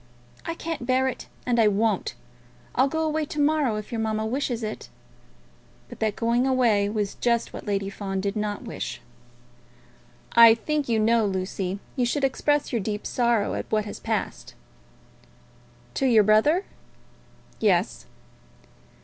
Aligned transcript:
I 0.47 0.55
can't 0.55 0.87
bear 0.87 1.07
it, 1.07 1.27
and 1.45 1.59
I 1.59 1.67
won't. 1.67 2.15
I'll 2.73 2.87
go 2.87 3.03
away 3.05 3.23
to 3.25 3.39
morrow, 3.39 3.75
if 3.75 3.91
your 3.91 4.01
mamma 4.01 4.25
wishes 4.25 4.63
it." 4.63 4.89
But 5.89 5.99
that 5.99 6.15
going 6.15 6.47
away 6.47 6.89
was 6.89 7.13
just 7.13 7.53
what 7.53 7.67
Lady 7.67 7.87
Fawn 7.87 8.19
did 8.19 8.35
not 8.35 8.63
wish. 8.63 8.99
"I 10.31 10.55
think 10.55 10.89
you 10.89 10.97
know, 10.99 11.27
Lucy, 11.27 11.77
you 11.95 12.07
should 12.07 12.23
express 12.23 12.71
your 12.73 12.81
deep 12.81 13.05
sorrow 13.05 13.53
at 13.53 13.71
what 13.71 13.85
has 13.85 13.99
passed." 13.99 14.55
"To 15.93 16.07
your 16.07 16.23
brother?" 16.23 16.65
"Yes." 17.59 18.07